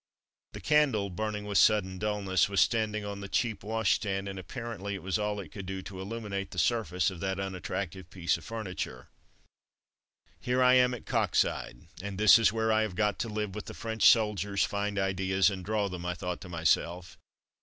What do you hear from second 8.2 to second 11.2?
of furniture. *'Here I am at